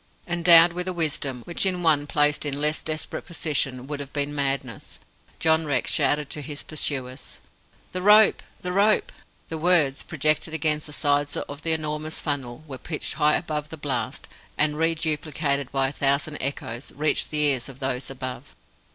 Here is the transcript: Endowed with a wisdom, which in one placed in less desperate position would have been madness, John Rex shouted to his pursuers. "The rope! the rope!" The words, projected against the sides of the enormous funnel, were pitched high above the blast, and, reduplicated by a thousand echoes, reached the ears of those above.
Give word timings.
Endowed 0.25 0.73
with 0.73 0.87
a 0.87 0.93
wisdom, 0.93 1.43
which 1.45 1.63
in 1.63 1.83
one 1.83 2.07
placed 2.07 2.43
in 2.43 2.59
less 2.59 2.81
desperate 2.81 3.23
position 3.23 3.85
would 3.85 3.99
have 3.99 4.11
been 4.11 4.33
madness, 4.33 4.97
John 5.37 5.67
Rex 5.67 5.91
shouted 5.91 6.27
to 6.31 6.41
his 6.41 6.63
pursuers. 6.63 7.37
"The 7.91 8.01
rope! 8.01 8.41
the 8.61 8.71
rope!" 8.73 9.11
The 9.49 9.59
words, 9.59 10.01
projected 10.01 10.55
against 10.55 10.87
the 10.87 10.91
sides 10.93 11.37
of 11.37 11.61
the 11.61 11.73
enormous 11.73 12.19
funnel, 12.19 12.63
were 12.67 12.79
pitched 12.79 13.13
high 13.13 13.35
above 13.35 13.69
the 13.69 13.77
blast, 13.77 14.27
and, 14.57 14.75
reduplicated 14.75 15.71
by 15.71 15.89
a 15.89 15.93
thousand 15.93 16.39
echoes, 16.41 16.91
reached 16.93 17.29
the 17.29 17.37
ears 17.43 17.69
of 17.69 17.79
those 17.79 18.09
above. 18.09 18.55